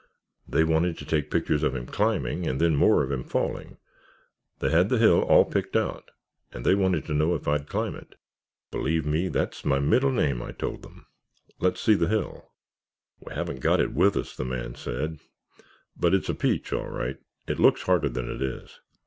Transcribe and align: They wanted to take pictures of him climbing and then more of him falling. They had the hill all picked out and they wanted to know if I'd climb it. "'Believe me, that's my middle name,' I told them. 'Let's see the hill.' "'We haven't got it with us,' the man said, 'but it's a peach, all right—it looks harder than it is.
They 0.47 0.63
wanted 0.63 0.97
to 0.97 1.05
take 1.05 1.29
pictures 1.29 1.61
of 1.61 1.75
him 1.75 1.85
climbing 1.85 2.47
and 2.47 2.59
then 2.59 2.75
more 2.75 3.03
of 3.03 3.11
him 3.11 3.23
falling. 3.23 3.77
They 4.57 4.71
had 4.71 4.89
the 4.89 4.97
hill 4.97 5.21
all 5.21 5.45
picked 5.45 5.75
out 5.75 6.09
and 6.51 6.65
they 6.65 6.73
wanted 6.73 7.05
to 7.05 7.13
know 7.13 7.35
if 7.35 7.47
I'd 7.47 7.69
climb 7.69 7.93
it. 7.93 8.15
"'Believe 8.71 9.05
me, 9.05 9.27
that's 9.27 9.63
my 9.63 9.77
middle 9.77 10.11
name,' 10.11 10.41
I 10.41 10.53
told 10.53 10.81
them. 10.81 11.05
'Let's 11.59 11.81
see 11.81 11.93
the 11.93 12.07
hill.' 12.09 12.49
"'We 13.19 13.35
haven't 13.35 13.59
got 13.59 13.79
it 13.79 13.93
with 13.93 14.17
us,' 14.17 14.35
the 14.35 14.43
man 14.43 14.73
said, 14.73 15.19
'but 15.95 16.15
it's 16.15 16.29
a 16.29 16.33
peach, 16.33 16.73
all 16.73 16.87
right—it 16.89 17.59
looks 17.59 17.83
harder 17.83 18.09
than 18.09 18.27
it 18.27 18.41
is. 18.41 18.79